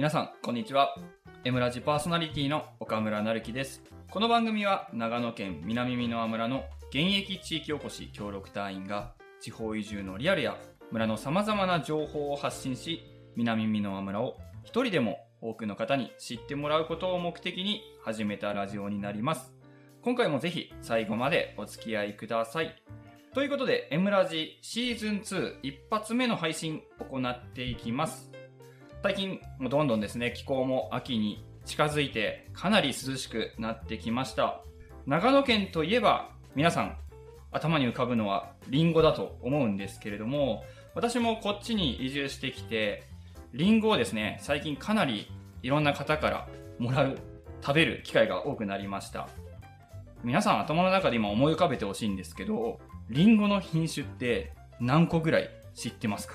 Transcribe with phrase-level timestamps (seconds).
[0.00, 0.96] 皆さん、こんにちは。
[1.44, 3.82] エムラジパーソナリティの岡村成樹です。
[4.10, 9.12] この番組は長野県南美濃村の現役地域おこし協力隊員が
[9.42, 10.56] 地方移住のリアルや
[10.90, 13.02] 村の様々な情報を発信し、
[13.36, 19.52] 南美濃村を一人でも多くの方に知ってもらうことを目的に始めたラジオになります。
[20.00, 22.74] 今回もぜひ最後までお付き合いください。
[23.34, 28.29] ということで、エムラジシーズン2一発目の配信行っていきます。
[29.02, 34.60] 最近、もうどんどんですね、気候も秋に近づいて、かなり涼しくなってきました。
[35.06, 36.98] 長野県といえば、皆さん、
[37.50, 43.04] 頭に浮かぶのはリンゴだと思うんですけれども、私もこっちに移住してきて、
[43.54, 45.30] リンゴをですね、最近かなり
[45.62, 47.16] いろんな方からもらう、
[47.62, 49.28] 食べる機会が多くなりました。
[50.22, 56.34] 皆さん頭の中で今思い浮かべてほしいんですけど、リンゴの品種って何個ぐらい知ってますか？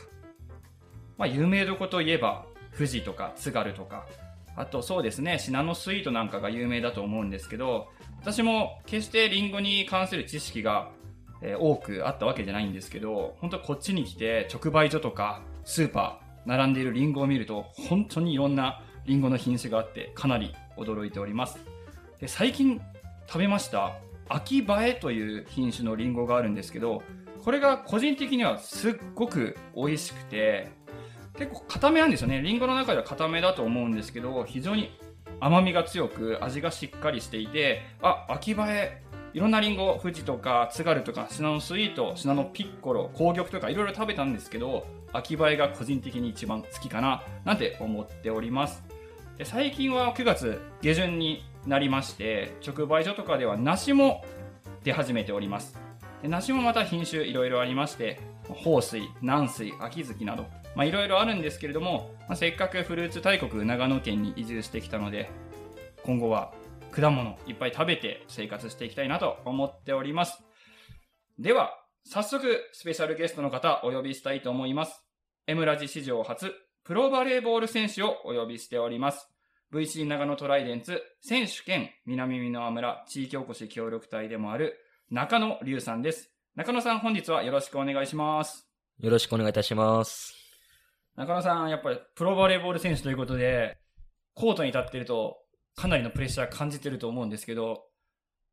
[1.18, 2.46] まあ有名どこといえば、
[2.76, 4.06] 富士とか津軽とか、
[4.56, 7.88] あとそうですね、シナノスイートなんかが有名だと思うんですけど、
[8.22, 10.90] 私も決してリンゴに関する知識が、
[11.42, 21.60] えー多くあったわけじゃないんですけど、本当こっちに来て直売所とかスーパー、並んでいるリンゴを見ると、本当にいろんなリンゴの品種があって、かなり驚いております。
[22.20, 22.82] で最近
[23.28, 23.98] 食べました
[24.30, 27.04] 秋映えという品種のリンゴがあるんですけど
[27.44, 30.72] これが個人的にはすっごく美味しくて
[31.38, 32.42] 結構固めなんですよね。
[32.42, 34.98] リンゴの中では固めだと思うんですけど非常に
[35.40, 39.02] 甘みが強く味がしっかりしていてあ秋映え。
[39.34, 48.82] いろんなリンゴ富士とか津軽とかシナノスイートシナノピッコロ紅玉とかいろいろ食べたんですけど秋映えが個人的に一番好きかななんて思っております。
[49.38, 54.24] で最近は9月下旬になりまして直売所とかでは梨も
[54.86, 55.78] 出始めております。
[56.22, 60.46] で梨もまた品種いろいろありまして豊水南水秋月など
[60.76, 65.30] まあいろいろあるんですけれども、まあ、せっかくフルーツ大国長野県に移住してきたので
[66.04, 66.54] 今後は
[66.92, 70.42] 果物いっぱい食べて生活していきたいなと思っております
[71.40, 71.72] では
[72.06, 75.04] 早速スペシャルゲストの方お呼びしたいと思います
[75.48, 76.54] M ラジ史上初
[76.86, 79.28] プロバレーボール選手をお呼びしております。
[79.74, 84.78] VC 長野トライデンツ選手兼南美濃村地域おこし協力隊でもある
[85.10, 86.30] 中野隆さんです。
[86.56, 88.68] 中野さん本日はよろしくお願いします。
[89.00, 90.45] よろしくお願いいたします。
[91.16, 93.78] 中野さんやっぱりプロバレーボール選手ということで、
[94.34, 95.38] コートに立ってると
[95.76, 97.84] かなりのプレッシャー感じてると思うんですけど、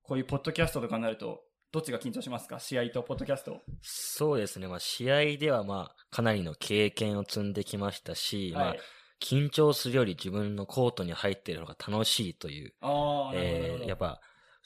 [0.02, 1.40] こういうポッドキャストとかになると、
[1.72, 2.58] どっちが緊張しますか？
[2.58, 3.60] 試合とポッドキャスト。
[3.80, 4.68] そうですね。
[4.68, 8.80] まあ、試合ではまあ、かなりの経験を積んできましたし、まあはい、。
[9.20, 13.30] 緊張するより自分のコートに入っているのが楽しいという、あ。
[13.34, 14.20] えーやっぱ、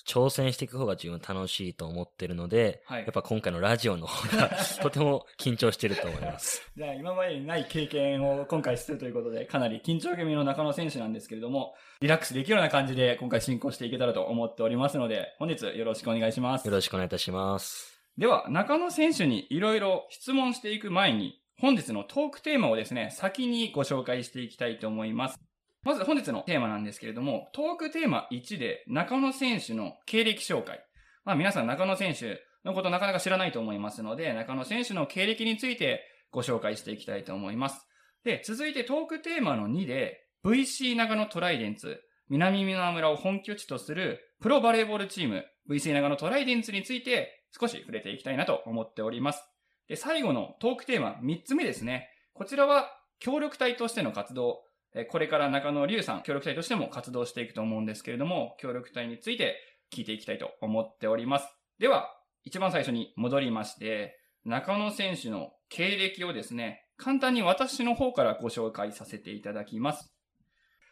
[0.06, 4.50] 挑戦していく方が自分楽しいと思ってるので、はいやっぱ今回のラジオの方が
[4.82, 6.70] とても緊張してると思います。
[6.76, 16.72] じゃあ今までにない経験を今回するということで、かなり緊張気味の中野選手なんですけれども、リラックスできるような感じで今回進行していけたらと思っておりますので、本日よろしくお願いしますよ。
[16.72, 18.00] ろしくお願いいたします。
[18.16, 25.40] では、中野選手にいろいろ質問していく前に、本日のトークテーマをですね、先にご紹介していきたいと思います。
[25.86, 30.84] まず本日のテーマなんですけれども、トークテーマ1で中野選手の経歴紹介。
[31.24, 36.02] まあ皆さん中野選手のことなかなか知らないと思いますので、中野選手の経歴について
[36.32, 37.86] ご紹介していきたいと思います。
[38.24, 49.48] で、続いてトークテーマの2で、VC 長野トライデンツ、南美濃村を本拠地とするプロバレーボールチーム、VC 長野トライデンツについて少し触れていきたいなと思っております。
[49.86, 52.08] で、最後のトークテーマ3つ目ですね。
[52.32, 54.66] こちらは協力隊としての活動。
[55.04, 59.56] これから中野隆さん、協力隊としても活動していくと思うんですけれども、協力隊について
[59.92, 61.48] 聞いていきたいと思っております。
[61.78, 62.10] では、
[62.44, 70.12] 一番最初に戻りまして、中野選手の経歴をですね、簡単に私の方からご紹介させていただきます。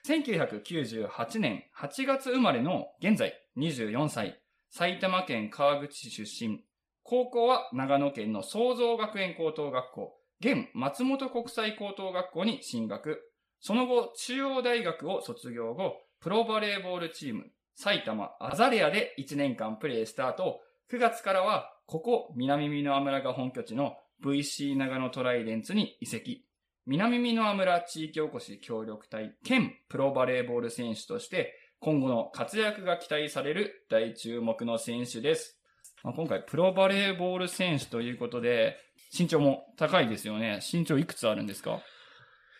[0.06, 4.38] 1998年8月生まれの現在24歳、
[4.70, 6.62] 埼玉県川口市出身、
[7.03, 13.33] 高校は長野県の創造学園高等学校、現松本国際高等学校に進学。
[13.66, 20.61] その後、中央大学を卒業後、プロバレーボールチーム、埼玉アザレアで1年間プレーした後、
[20.93, 26.44] 9月からは、ここ南美濃村が本拠地の VC 長野トライデンツに移籍。
[26.84, 35.58] 南美濃村地域おこし協力隊兼プロバレーボール選手として、今後の活躍が期待される大注目の選手です。
[36.02, 38.76] まあ今回、プロバレーボール選手ということで、
[39.19, 40.60] 身長も高いですよね。
[40.70, 41.81] 身長いくつあるんですか？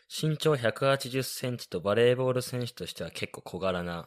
[0.09, 4.07] 身長180センチとバレーボール選手としては結構小柄な。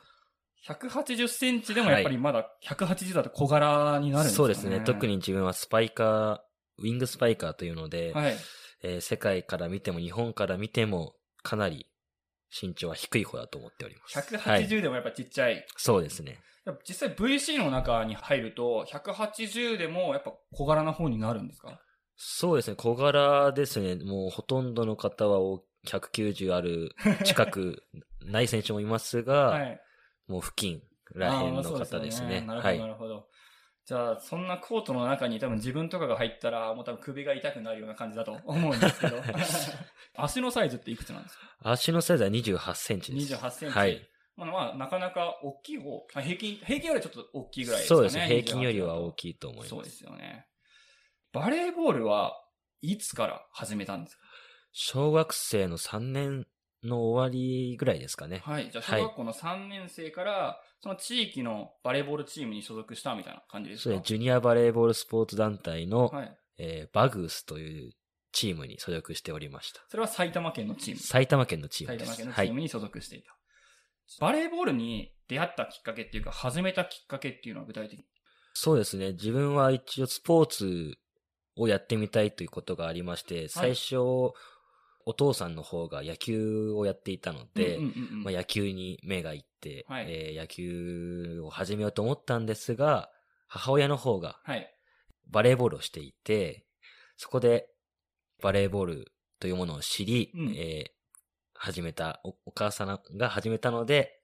[0.67, 4.35] 180センチでもやっぱりまだ180だと小柄になるんですかね。
[4.35, 4.81] そうですね。
[4.81, 6.37] 特に自分はスパイカー、
[6.79, 8.35] ウィングスパイカーというので、はい。
[8.83, 11.87] えー世界から見ても日本から見てもかなり
[12.61, 14.19] 身長は低い方だと思っております。
[14.19, 15.65] 180はい、でもやっぱちっちゃい。
[15.77, 16.39] そうですね。
[16.87, 21.79] 実際 VC の中に入ると、180でもやっぱ小柄な方になるんですか？
[22.17, 22.75] そうですね。
[22.75, 23.95] 小柄ですね。
[23.95, 27.83] もうほとんどの方はお190ある近く
[28.21, 29.81] ない選手もいますが、はい。
[30.27, 30.81] もう付近
[31.15, 32.41] らへんの方ですよね。
[32.41, 32.87] なるほど、はいな。
[32.87, 33.27] るほど。
[33.85, 39.23] じゃあ、そんなコートの中に多分自分とかが入ったら、もう多分首が痛くなるような感じだと思うんですけど。
[40.17, 41.71] 足のサイズっていくつなんですか？
[41.71, 43.33] 足のサイズは28センチです。
[43.35, 43.77] 28センチ。
[43.77, 44.09] はい。
[44.35, 47.97] まあ、まあ、なかなか大きい方、あ平均、平均よりちょっと大きいぐらいですかね。
[47.97, 48.27] そうですね。
[48.27, 49.13] 平均よりは大い。
[49.15, 49.69] きいと思います。
[49.69, 50.47] そうですよね。
[51.31, 52.33] バレーボールは
[52.81, 54.21] いつから始めたんですか？
[54.79, 56.45] 小学生の3年
[56.83, 58.43] の終わりぐらいですかね。
[58.45, 58.69] はい。
[58.71, 63.83] じゃあ、はい小学校の3年生から、その地域のバレーボールチームに所属したみたいな感じですか？
[63.85, 64.07] そうです。
[64.07, 66.37] ジュニアバレーボールスポーツ団体の、はい。
[66.59, 67.93] えーバグースという
[68.31, 69.81] チームに所属しておりました。
[69.89, 70.99] それは埼玉県のチーム。
[70.99, 72.11] 埼玉県のチーム埼です。
[72.11, 72.49] 玉県のチはい。
[72.49, 73.35] ームに所属していた。
[74.21, 78.05] バレーボールに出会ったきっかけっていうか、始めたきっかけっていうのは具体的に？
[78.53, 79.13] そうですね。
[79.13, 80.93] 自分は一応スポーツ
[81.55, 83.95] をやってみたいということがありまして、最初、
[85.09, 87.79] お父さんの方が野球をやっていたので、
[88.11, 93.09] まあ、野球に目がいって、はいえー野球を始めようと思ったんですが、
[93.47, 94.69] 母親の方がはい。
[95.29, 96.65] バレーボールをしていて、
[97.15, 97.69] そこで
[98.41, 100.97] バレーボールというものを知り、うんえー
[101.59, 104.19] 始めたお、お母さんが始めたので、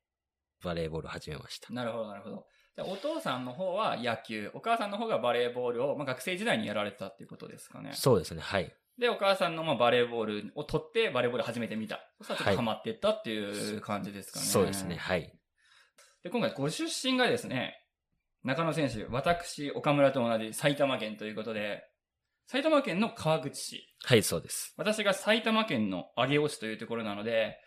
[0.63, 1.73] バレーボールを始めました。
[1.73, 2.45] なるほど、なるほど。
[2.75, 7.91] じゃあお父さんの方は野球、お母さんの方がバレーボールを、まあ、学生時代にやられてたっていうことですかね。
[7.93, 8.75] そうですね、はい。
[8.97, 11.99] で、お母さんのまあバレーボールを取って、バレーボール始めてみた。
[12.19, 14.45] そしたらちょっはいとハマっていったっていう感じですかね。
[14.45, 15.33] そうですね、はい。
[16.23, 17.79] で、今回ご出身がですね、
[18.43, 21.83] 中野選手、私、岡村と同じ埼玉県ということで、
[22.45, 23.95] 埼玉県の川口市。
[24.03, 24.73] はい、そうです。
[24.77, 27.57] 私が埼玉県の上尾市というところなので、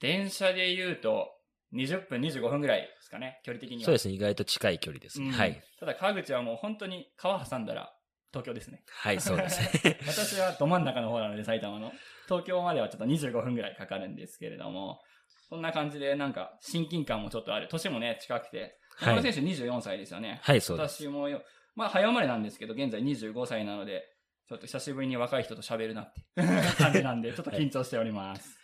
[0.00, 1.28] 電車で言うと
[1.72, 3.84] 20分、25分ぐらいですかね、距離的には。
[3.84, 5.28] そうですね、意外と近い距離ですね。
[5.28, 5.62] うんはい。
[5.78, 7.94] ただ川口はもう本当に川挟んだら
[8.34, 8.82] 東京ですね。
[8.88, 9.98] はい、そうですね。
[10.08, 11.92] 私はど真ん中の方なので埼玉の。
[12.26, 15.00] 東京まではちょっと25分ぐらいかかるんですけれども、
[15.48, 17.68] そんな感じでなんか親近感もちょっとある。
[17.68, 18.60] 年もね、近くて。
[18.60, 18.70] はい
[19.00, 20.38] 中野選手24歳ですよね。
[20.42, 21.02] はい、そうです。
[21.02, 21.42] 私もよ、
[21.74, 24.04] まあ早生まれなんですけど、現在25歳なので、
[24.48, 26.22] ちょっと久しぶりに若い人と喋るなって
[26.78, 28.56] 感じなんで、ちょっと緊張しております。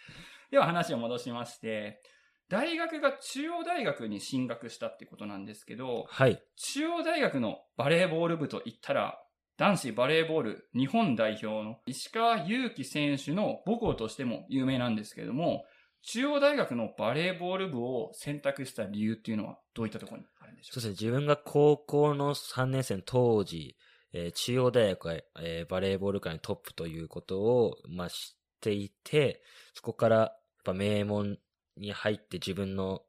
[0.50, 2.00] では話を戻しまして、
[2.48, 6.42] 大学が中央大学に進学したってことなんですけど、はい。
[6.56, 9.22] 中央大学のバレーボール部といったら、
[9.60, 15.66] 男子バレーボール日本代表の石川祐希選手の母校としても有名なんですけれども、
[16.00, 23.76] 中央大学のバレーボール部を選択した理由っていうのはどういったところにあるんでしょうそうですね、自分が高校の3年生の当時、
[24.14, 28.16] えー中央大学が、えーバレーボール界のトップということを、まあ、知っ
[28.62, 29.42] ていて、
[29.74, 31.36] そこから、やっぱ名門
[31.76, 33.02] に入って自分の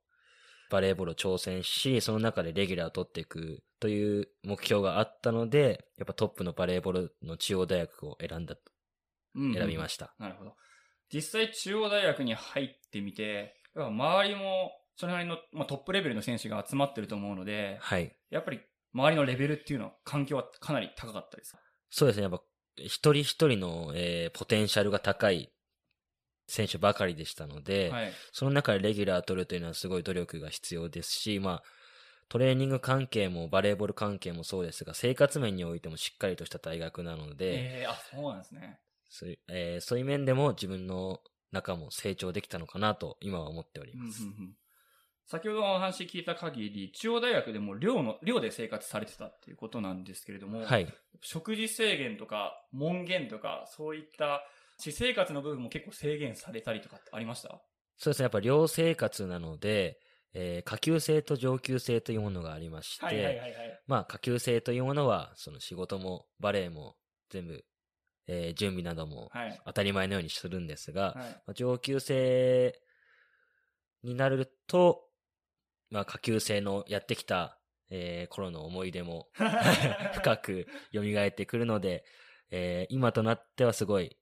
[0.70, 8.56] バレーボールを挑戦し、その中でレギュラーを取っていくという目標があったので、やっぱトップのバレーボールの中央大学を選んだ、
[9.36, 10.14] うん選びました。
[10.20, 10.56] なるほど。
[11.12, 18.16] 実際中央大学に入ってみて、周りもそれなりの、まあ、トップレベルの選手が集まってると思うので、はい。
[18.30, 18.62] やっぱり
[18.94, 21.56] 周りのレベルっていうのは環境はかなり高かったです。
[21.90, 22.42] そうですね、やっぱ
[22.78, 25.52] 一人一人の、えーポテンシャルが高い
[26.48, 28.14] 選手ばかりでしたので、はい。
[28.32, 31.64] その中でレギュラー取るというのはすごい努力が必要ですし、まあ、
[32.32, 38.80] トレーニング関係もバレーボール関係もそうですが、生活面においてもしっかりとした大学なので、ええあ、そうなんですね。
[39.10, 41.20] そういうえーそういう面でも自分の
[41.52, 44.24] 中も成長できたのかなと今は思っておりうんうんうます。
[44.24, 44.56] ん
[45.28, 50.88] 先ほどお話聞いた限り、中央大学でも寮の、寮で生活されてたっていうことなんですけれども、はい。
[51.22, 54.44] 食事制限とか門限とか、そういった
[54.78, 57.62] 私生活の部分も結構制限されたりとかってありました？
[57.98, 60.00] そうですね、やっぱ寮生活なので、
[60.34, 63.82] えー下級生と上級生というものがありまして、はいはいはいはい。
[63.88, 66.96] まあ、下級生というものは、その仕事もバレエも
[67.30, 67.66] 全部、
[68.28, 69.62] えー準備などもはい。
[69.66, 71.16] 当たり前のようにするんですが、はい。
[71.18, 72.80] まあ上級生
[74.04, 75.04] になると、
[75.90, 77.60] まあ、下級生のやってきた、
[77.90, 79.28] えー頃の思い出も
[80.14, 82.06] 深く蘇ってくるので、
[82.52, 84.18] えー今となってはすごい、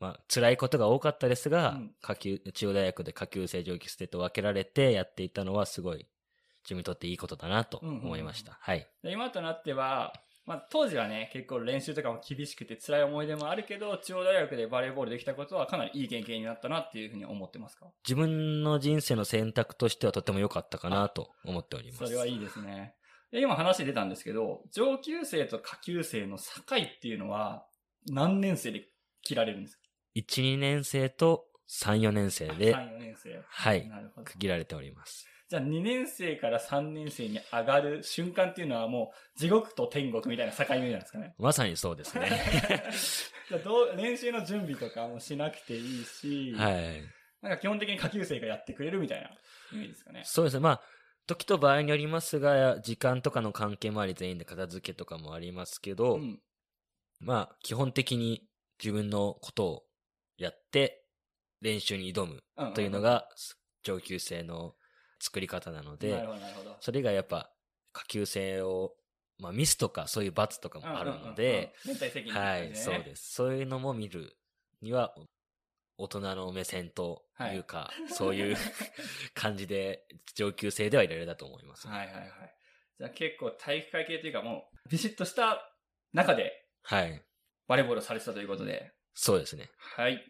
[0.00, 6.06] まあ、辛いことが多かったですが、うん下級、中央大学で下級生、上級生と分けられてやっていたのはすごい、
[6.64, 8.58] 自分にとっていいことだなと思いました。
[8.60, 8.86] はい。
[9.02, 10.12] で今となっては、
[10.46, 17.86] まあ、当時はね、結構練習とかも厳しくて辛い思い出もあるけど、中央大学でバレーボールできたことはかなりいい経験になったなっていうふうに思ってますか？
[18.06, 22.04] 自分の人生の選択としてはとても良かったかなと思っております。
[22.06, 22.94] それはいいですね。
[23.30, 26.42] で今話出たんですけど、上級生と下級生の境
[26.76, 27.66] っていうのは
[28.06, 28.86] 何年生で
[29.22, 29.82] 切られるんですか？
[30.18, 33.42] 1、2年生と3、4年生で、3、4年生。
[33.46, 34.24] はいなるほど。
[34.24, 35.26] 区切られております。
[35.48, 41.34] じゃあ2年生から3年生に上がる瞬間っていうのはもう地獄と天国みたいな境目なんですかね。
[41.38, 42.28] まさにそうですね。
[43.48, 47.02] じゃあどう練習の準備とかもしなくていいし、はい。
[47.40, 49.28] なんか基本的に下級生がやってくれるみたいな
[49.72, 50.22] イメージですかね。
[50.24, 50.60] そうですね。
[50.60, 50.82] まあ、
[51.26, 56.40] 時と場合によりますが、時間とかの関係もあり、全員で片付けとかもありますけど、うん。
[57.20, 58.46] まあ、基本的に
[58.82, 59.87] 自分のことを
[60.38, 61.04] やって、
[61.60, 63.28] 練習に挑むうんというの、が、
[63.82, 64.74] 上級生の
[65.20, 66.26] 作り方なので。
[66.80, 67.52] それがやっぱ、
[67.92, 68.94] 下級生を、
[69.38, 71.74] まあ、ミスとかそういう罰とかもあるので、
[72.30, 73.34] はい、そうです。
[73.34, 74.36] そういうのも見る
[74.80, 75.14] には、
[75.96, 78.56] 大人の目線というか、そういう
[79.34, 81.88] 感じで、上級生ではいられるだと思います。
[81.88, 82.54] はいはいはい。
[82.98, 85.74] じゃあ結構体育会系というかもう、ビシッとした
[86.12, 87.22] 中ではい。
[87.66, 88.92] バレーボールをされてたということで。
[89.20, 89.68] そうですね。
[89.96, 90.22] はい。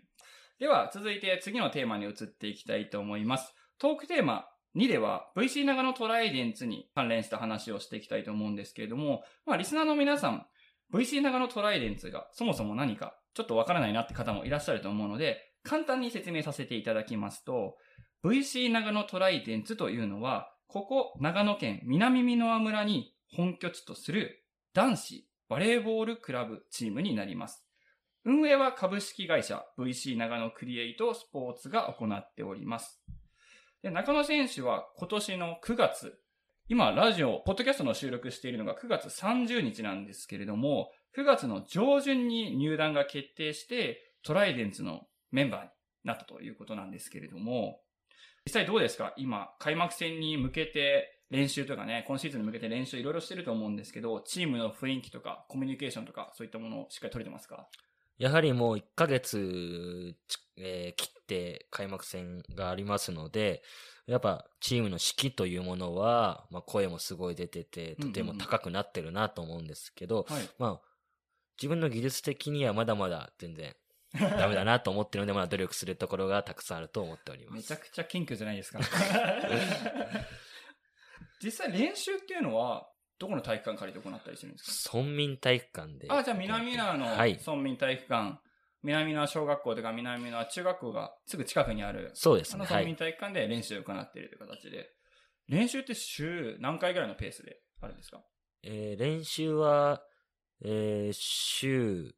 [0.58, 3.54] では、続いて次のテーマに移っていきたいと思います。
[3.78, 10.46] トークテーマ2では、VC 長のトライデンツに関連した話をしていきたいと思うんですけれども、まあ、リスナーの皆さん、
[10.94, 17.76] VC 長のトライデンツがそもそも何か、ちょっとわからないなって方もいらっしゃると思うので、簡単に説明させていただきますと、
[18.24, 27.67] VC 長野トライデンツというのは、ここ長野県南美濃村に本拠地とする男子バレーボールクラブチームになります。
[28.24, 33.00] 運営は株式会社 VC 長野クリエイトスポーツが行っております。
[33.82, 36.18] で中野選手は今年の9月、
[36.68, 45.68] 今ラジオ、ポッドキャストの収録しているのが9月30日なんですけれども、9月の上旬に入団が決定して、トライデンツのメンバーに
[46.04, 47.80] なったということなんですけれども、
[48.44, 49.14] 実際どうですか？
[49.16, 57.68] 今、開幕戦に向けて練習とかね、今シーズンに向けて練習いろいろしてると思うんですけど、チームの雰囲気とかコミュニケーションとかそういったものをしっかり取れてますか？
[58.18, 63.62] やはりもう1ヶ月、ちえー切って開幕戦がありますので、
[64.06, 70.48] やっぱチームの士気というものは、まあ声もすごい出てて、とても高くなってるなと思うんですけど、はい。
[70.58, 70.88] まあ、
[71.58, 73.74] 自分の技術的にはまだまだ全然
[74.18, 77.54] ダメだなと思ってるので、まだ努力するところがたくさんあると思っております。
[77.56, 78.80] めちゃくちゃ謙虚じゃないですか。
[81.42, 86.06] 実際練習っていうのは、どこの体育館借りて行ったりしてるんです村民体育館で。
[86.08, 87.38] かあ、じゃあ南浦のはい。
[87.44, 88.38] 村民体育館、
[88.82, 92.64] 南浦小学校とか南浦中学校がすぐ近くにある、そうですね。
[92.64, 94.88] 村民体育館で練習を行っているという形で、
[95.48, 98.22] 練習って週何回ぐらいのペースであるんですか？
[98.62, 100.02] えー練習は、
[100.64, 102.14] えー週、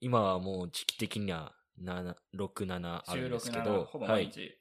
[0.00, 4.24] 今はもう時期的には7、6、7あるんですけ週6ど、ほぼはい。
[4.24, 4.56] 毎日。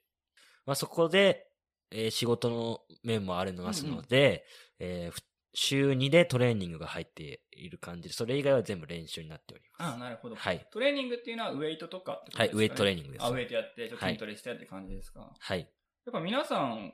[0.65, 1.48] まあ、そこで、
[1.91, 4.46] えー仕事の面もあるのますので、
[4.79, 5.22] えーふ
[5.53, 9.96] 週2でトレーニングが入っている感じで、それ以外は全部練習になっております。
[9.96, 10.36] あなるほど。
[10.36, 10.68] はい。
[10.72, 13.25] トレーニングっていうのはウェイトとかってことはい、ですか、ね、ウェイトトレーニングです。
[13.25, 15.60] あ、ウェイトやって、ちょっと筋トレしてって感じですか、はい。
[15.60, 15.70] やっ
[16.12, 16.94] ぱ皆さん、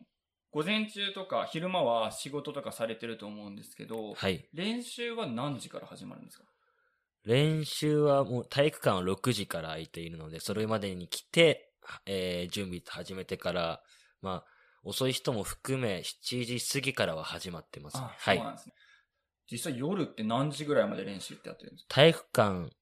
[0.51, 4.47] 午前中とか昼間は仕事とかされてると思うんですけど、はい。
[4.53, 6.45] 練習は何時から始まるんですか？
[7.25, 11.73] 練習はもう体育館は6時から空いているので、それまでに来て、
[12.05, 13.81] えー準備始めてから、
[14.21, 14.54] まあ、
[14.85, 18.03] 遅い人も含め7時過ぎからは始まってますね。
[18.05, 18.43] あ、はい。
[19.51, 21.95] 実際夜って何時ぐらいまで練習ってやってるんですか？
[21.95, 22.75] 体育館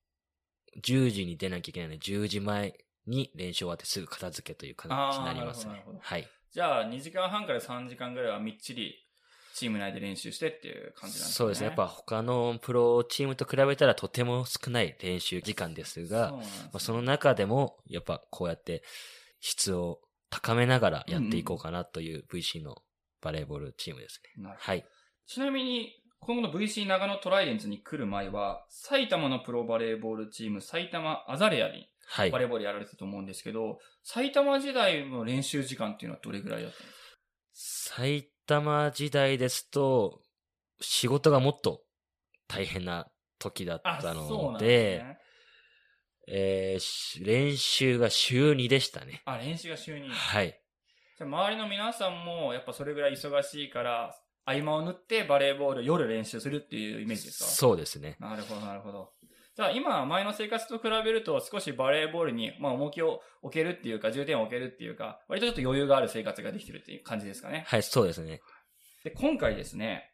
[0.82, 5.84] 10時に出なきゃいけないので、10時前に練習終わってすぐ片付けという形になりますね。
[6.00, 6.28] はい。
[6.52, 8.96] じゃあ2時間半から3時間ぐらいはみっちり
[9.56, 11.34] チーム内で練習してっていう感じなんですね。
[11.34, 11.68] そうですね。
[11.68, 18.84] やっぱ他のプロチームと比べたらとても少ない練習時間ですが、そねまあ、その中でも、やっぱこうやって
[19.42, 20.00] 質を
[20.34, 22.78] 高めながらやっていこうかなという VC の
[23.22, 24.56] バレーボールチームですね。
[24.58, 24.84] はい。
[25.28, 32.40] ちなみに、今後の VC 長野トライデンツに来る前は、埼玉のプロバレーボールチーム、埼玉アザレアにはいバ。
[32.40, 36.94] レーボールやられてたと思うんですけど、埼玉時代の練習時間っていうのはどれぐらいだったんで
[37.54, 37.96] すか？
[37.98, 40.22] 埼玉時代ですと、
[40.82, 41.84] 仕事がもっと
[42.48, 43.08] 大変な
[43.40, 45.18] 時だったそうのなんで、ですね。
[46.28, 49.22] えーし練習が週2でしたね。
[49.26, 50.10] あ、練習が週に。
[50.10, 50.60] はい。
[51.18, 54.16] じゃあ周りの皆さんも、やっぱそれぐらい忙しいから、
[54.46, 57.46] 合間を縫ってバレーボール夜練習するっていうイメージですか？
[57.50, 58.18] そうですね。
[58.20, 59.14] なるほど、なるほど。
[59.56, 67.64] じゃあ今、前の生活と比べると少しバレーボールに、まあ重きを置けるっていうか、重点を置けるっていうか、割とちょっと余裕がある生活ができてるっていう感じですかね？
[67.68, 68.42] はい、そうですね。
[69.04, 70.12] で、今回ですね、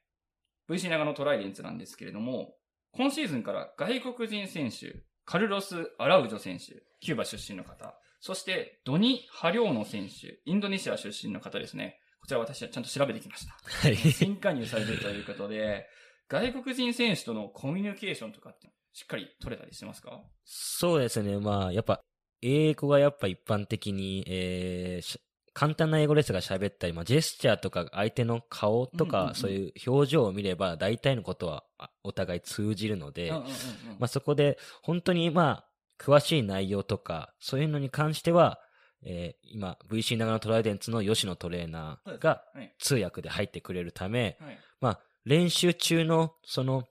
[0.69, 2.55] VC 長野トライデンツなんですけれども、
[2.91, 5.01] 今シーズンから外国人選手、
[5.31, 11.99] カルロス・アラウジョ選手、キューバ出身の方、そしてドニ・ハリョーノ選手、インドネシア出身の方ですね。
[12.19, 13.55] こちら私はちゃんと調べてきました。
[13.63, 13.95] はい。
[13.95, 15.85] 新加入されてるということで、
[16.29, 20.19] 外国人選手とのコミュニケーションとかってしっかり取れたりしてますか？
[20.45, 21.37] そうですね。
[21.37, 22.01] まあ、やっぱ、
[22.41, 25.19] 英語がやっぱ一般的に、えーし
[25.51, 33.53] 簡単な英語ですが喋ったり、まあ、ジェスチャーとか相手の顔とか、そういう表情を見れば大体のことはあお互い通じるので、うんうんうんうん。
[33.99, 35.65] まあ、そこで本当にまあ
[35.99, 38.59] 詳しい内容とかそういうのに関しては、
[39.03, 42.73] えー今 VC 長野トライデンツの吉野トレーナーがはい。
[42.79, 44.59] 通訳で入ってくれるため、はい。
[44.81, 46.87] まあ、練習中の、その、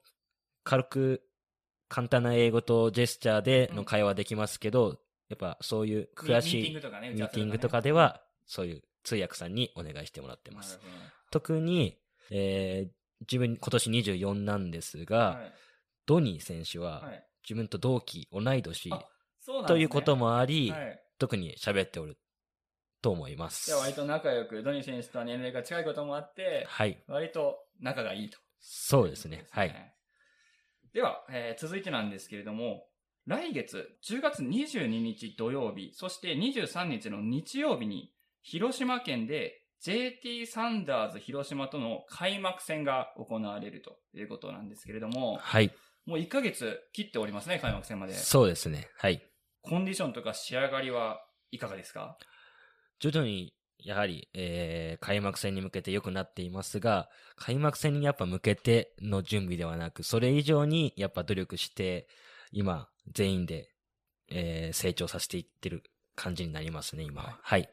[0.63, 1.23] 軽く、
[1.87, 4.99] 簡単な英語とジェスチャーでの会話できますけど、
[5.29, 10.79] やっぱそういう詳しいミーティングとかねミーティングと打ち合わせかでは、そういう通訳さんにお願いしてもらってます。
[11.31, 11.97] 特に、
[12.29, 15.53] えー自分今年24なんですが、はい
[16.05, 19.05] ドニー選手ははい自分と同期、同い年ね
[19.67, 22.17] ということもあり、はい特に喋っておる
[23.01, 23.79] と思いますじゃあ。
[23.79, 27.03] 割と仲良く、ドニー選手とは年齢が近いこともあって、はい。
[27.07, 28.39] 割と仲がいいと。
[28.59, 29.45] そうですね。
[29.51, 29.93] はい。。
[30.93, 32.85] では、えー続いてなんですけれども、
[33.25, 45.71] 来月10月22日土曜日、そして23日の日曜日に、広島県で JT サンダーズ広島との開幕戦が行われるということなんですけれども、はい。
[46.05, 48.13] もう1ヶ月切っておりますね、開幕戦まで。
[48.13, 48.89] そうですね。
[48.97, 49.21] はい。
[49.61, 51.21] コンディションとか仕上がりは
[51.51, 52.17] いかがですか？
[52.99, 62.07] 徐々に、やはり、えー開幕戦に向けて良くなっていますが、開幕戦にやっぱ向けての準備ではなく、それ以上にやっぱ努力して、
[62.51, 63.69] 今、全員で、
[64.29, 65.83] えー成長させていってる
[66.15, 67.39] 感じになりますね、今は。
[67.41, 67.69] はい。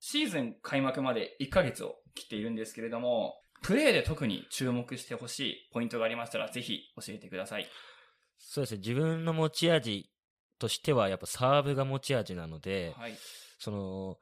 [0.00, 7.68] シーズン開幕まで1ヶ月を切っているんですけれども、プレーで特に注目してほしいポイントがありましたら、ぜひ教えてください。
[8.38, 10.10] そうですね、自分の持ち味
[10.58, 13.14] としては、やっぱサーブが持ち味なので、はい。
[13.58, 14.18] その、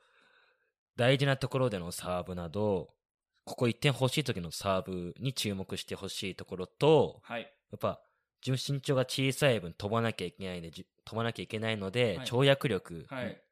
[0.97, 2.95] 大事なところでのサーブなど、
[3.45, 7.42] ここ1点欲しい時のサーブに注目してほしいところと、はい。
[7.42, 8.00] やっぱ、
[8.45, 13.43] 自分身長が小さい分飛ばなきゃいけないんで、じ飛ばなきゃいけないので、はい跳躍力はい。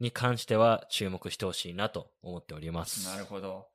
[0.00, 3.08] に関しては注目してほしいなと思っております。
[3.08, 3.66] なるほど。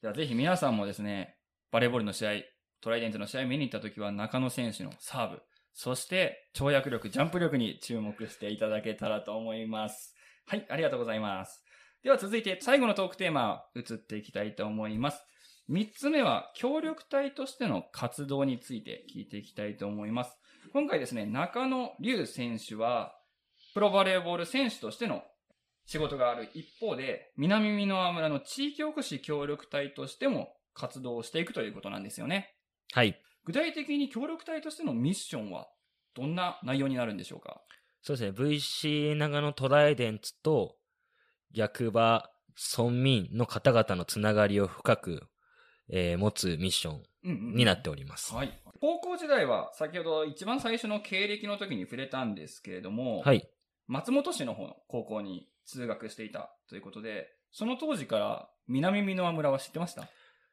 [0.00, 1.36] ではぜひ皆さんもですね、
[1.70, 2.30] バレーボールの試合、
[2.80, 5.42] トライデントの試合見に行った時は中野選手のサーブ、
[5.74, 10.14] そして跳躍力、ジャンプ力に注目していただけたらと思います。
[10.46, 11.64] はい、ありがとうございます。
[12.02, 15.24] では続いて最後のトークテーマ、移っていきたいと思います。
[15.68, 20.36] 三つ目は、協力隊としての活動について聞いていきたいと思います。
[20.72, 23.14] 今回ですね、中野龍選手は、
[23.72, 25.22] プロバレーボール選手としての
[25.86, 32.54] 仕事がある一方で、南美濃村の地域おこし協力隊としても活動をしていくということなんですよね。
[32.92, 33.18] はい。
[33.44, 35.68] 具体的に協力隊としてのミッションは
[36.14, 37.60] どんな内容になるんでしょうか？
[38.02, 40.76] そうですね、VC 長野トライデンツと
[41.52, 42.30] 役場、
[42.76, 45.22] 村民の方々のつながりを深く、
[45.90, 48.34] えー持つミッションうんうんになっております。
[48.34, 48.52] はい。
[48.80, 53.48] 高校時代は先ほど一番最初の経歴の時に触れたんですけれども、はい。
[53.88, 60.08] 松本市の方の高校に通学していたということで、その当時から南美濃村は知ってました？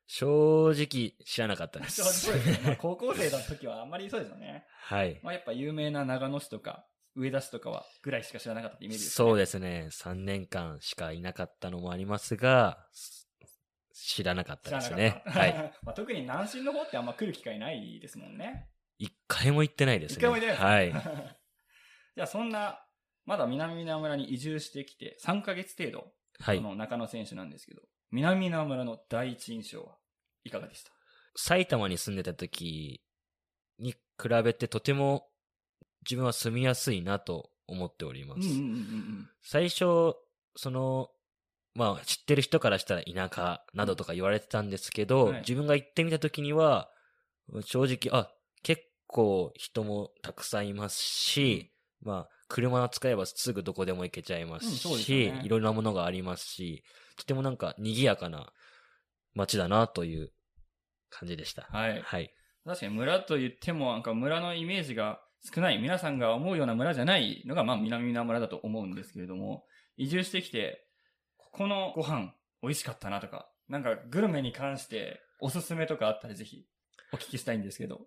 [0.07, 2.33] 正直知らなかったでそうす。
[2.33, 2.59] ですよね。
[2.65, 4.65] まあ高校生の時はあんまりそうですよね。
[4.81, 5.19] はい。
[5.23, 9.87] まあやっぱ有名な長野市とか上田市とかはぐらいしか知らなかったイメージですそうでですね。
[9.91, 13.27] 3年間しかいなかったのもありますが、す
[13.93, 15.21] 知らなかったですね。
[15.27, 15.53] はい。
[15.83, 18.67] まあ特に南進の方ってあんま来る機会ないですもんね。
[18.97, 20.15] 一回も行ってないですね。
[20.17, 21.35] 一回も行ってないですはい。
[22.15, 22.83] じゃあそんな、
[23.29, 26.07] まだ南名村に移住してきて3ヶ月程度、
[26.39, 26.63] はいこ。
[26.63, 29.97] の中野選手なんですけど、南名村の第一印象は
[30.43, 30.91] いかがでした？
[31.35, 33.03] 埼玉に住んでた時
[33.77, 33.97] に比
[34.43, 35.27] べてとても
[36.01, 38.41] 自分は住みやすいなと思っております。
[39.43, 40.15] 最初、
[40.55, 41.09] その、
[41.75, 46.89] まあ、知ってる人からしたら田舎などとか言われてたんですけど、はい自分が行ってみた時には、
[47.61, 48.31] 正直、あ、
[48.63, 56.83] 結構人もたくさんいますし、まあ、車を使えばすぐどこでも行けちゃいますうんそうですねいろいろなものがありますし、
[57.15, 58.51] とてもなんか賑やかな
[59.33, 60.31] 街だなという
[61.09, 61.67] 感じでした。
[61.71, 62.01] はい。
[62.01, 62.33] はい。
[62.65, 65.21] 確かに村と言っても、なんか村のイメージが
[65.53, 69.65] 少ない、皆さんが思うような村じゃないのが、まあ南名村だと思うんですけれども、
[69.97, 70.85] 移住してきて、
[71.37, 76.65] ここのご飯美味しかったなとか、なんかグルメに関しておすすめとかあったらぜひ
[77.13, 78.01] お聞きしたいんですけど。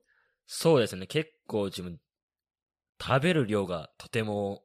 [0.46, 1.06] そうですね。
[1.06, 1.98] 結構自分、
[3.04, 4.62] 食べる量がとても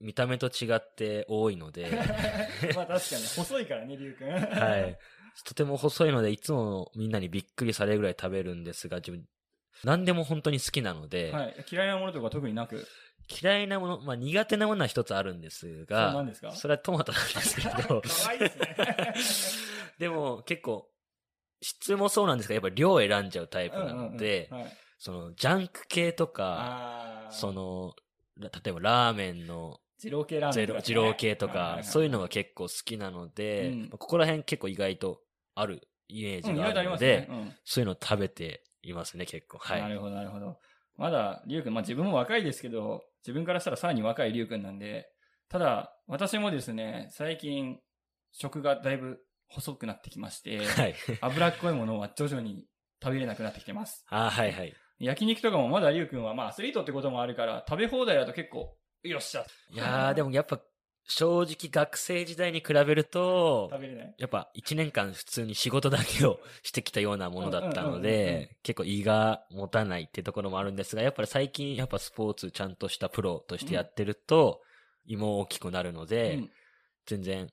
[0.00, 1.90] 見た目と違って多いので、
[2.74, 4.30] まあ確かに、細いからね、りゅうくん。
[4.30, 4.98] ははい。
[5.44, 9.24] とても細いので、いつもみんなにびっくりされるぐらい食べるんですが、自分、
[9.84, 11.74] 何でも本当に好きなので、い。
[11.74, 12.86] 嫌いなものとか特になく？
[13.42, 16.52] 嫌いなもの、まあ苦手なものは一つあるんですが、なんですか？
[16.52, 18.76] それはトマトなんですけかど、 ですね。
[19.98, 20.88] でも結構、
[21.62, 27.94] 質もそうなんですが、やっぱり量を選んじゃうタイプなので、うんうんうんはい、その、ジャンク系とか、その、
[28.38, 35.20] ら例えばラーメンの二郎系ラーメンとかね二郎系とか、そういうののが結構好きなので、うんまあここら辺結構意外と
[35.54, 37.28] あるイメージがあるので、ね。
[37.30, 39.58] うんそういうのを食べていますね、結構。
[39.58, 39.80] はい。
[39.80, 40.58] なるほど、なるほど。
[40.96, 45.08] まだ、りゅうくん、まあ自分も若いですけど、自分からしたらさらに若いりゅうくんなんで、
[45.48, 47.78] ただ、私もですね、最近、
[48.32, 50.94] 食がだいぶ細くなってきまして、はい。
[51.20, 52.66] 脂っこいものは徐々に
[53.02, 54.04] 食べれなくなってきてます。
[54.08, 54.74] あーはいはい。
[55.00, 59.44] 焼肉とかもまだりゅうくんは、まあアスリートってこともあるから、食べ放題だと結構、よっしゃ。
[59.70, 60.60] いやー、 でもやっぱ、
[61.08, 64.14] 正直学生時代に比べると食、べれない？
[64.18, 74.62] やっぱ一年間普通に仕事だけをしてきたようなものだったので、結構胃が持たないってところもあるんですが、やっぱり最近やっぱスポーツちゃんとしたプロとしてやってると、
[75.04, 76.50] 胃も大きくなるので、うん
[77.06, 77.50] 全然、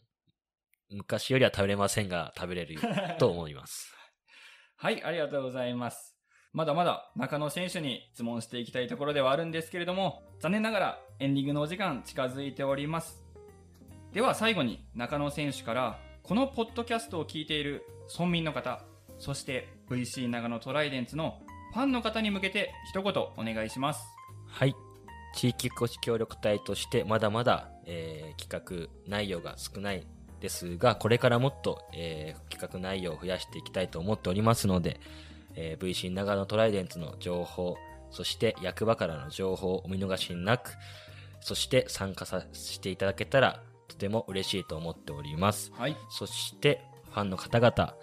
[0.89, 2.77] 昔よりは食べれませんが、食べれる
[3.17, 3.95] と思います。
[4.75, 6.16] はい、ありがとうございます。
[6.53, 13.23] まだまだ中野選手に質問していきたいところではあるんですけれども、残念ながらエンディングのお時間近づいております。
[14.13, 18.81] では最後に中野選手から、このポッドキャストを聞いている村民の方、
[19.19, 21.39] そして VC 長野トライデンツの
[21.73, 24.03] ファンの方に向けて一言お願いします。
[24.47, 24.75] はい。
[25.36, 30.07] 地域おこし協力隊としてまだまだ、えー企画内容が少ない
[30.39, 34.99] ですが、これからもっと、えー企画内容を増やしていきたいと思っておりますので、
[35.57, 37.75] えー VC 長野トライデンツの情報、
[38.11, 40.71] そして役場からの情報をお見逃しなく、
[41.41, 45.71] そして参加させていただけたらとても嬉しいと思っております。
[45.73, 45.97] はい。
[46.09, 47.95] そして、ファンの方々、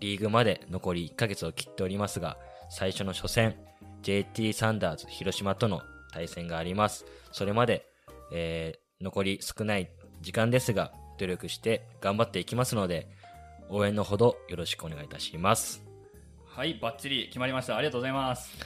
[0.00, 2.38] リーグまで残り1ヶ月を切っておりますが、
[2.70, 3.56] 最初の初戦、
[4.02, 7.04] JT サンダーズ広島との対戦があります。
[7.32, 7.86] それまで、
[8.32, 13.08] えー残り少ない時間ですが、努力して頑張っていきますので、
[13.70, 15.89] 応援のほどよろしくお願いいたします。
[16.52, 17.76] はい、バッチリ決まりました。
[17.76, 18.58] ありがとうございます。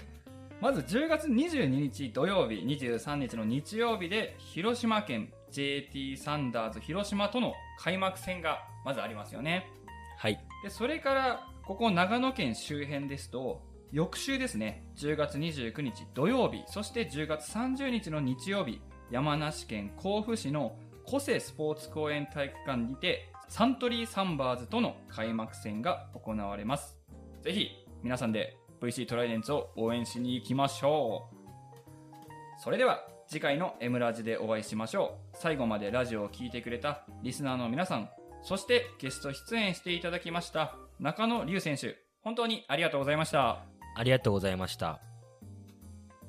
[0.58, 9.70] まず10月22日土曜日、23日の日曜日で、広島県 JT サンダーズ広島との開幕戦がまずありますよね。
[10.16, 10.40] はい。
[10.62, 13.60] で、それから、ここ長野県周辺ですと、
[13.92, 27.03] 翌週ですね、10月29日土曜日、そして10月30日の日曜日、山梨県甲府市の小瀬スポーツ公園体育館にて、サントリーサンバーズとの開幕戦が行われます。
[27.44, 27.70] ぜひ、
[28.02, 32.62] 皆さんで VC トライデンツを応援しに行きましょう。
[32.62, 35.36] それでは、次回の M ラジでお会いしましょう。
[35.36, 38.08] 最後までラジオを聴いてくれたリスナーの皆さん、
[38.42, 43.62] そしてゲスト出演していただきました中野龍選手、本当にありがとうございました。
[43.94, 45.00] ありがとうございました。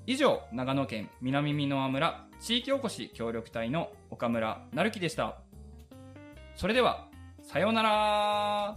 [0.05, 5.37] 以上、長野県南美濃村地域おこし協力隊の岡村成樹でした。
[6.55, 7.07] それでは、
[7.41, 8.75] さようなら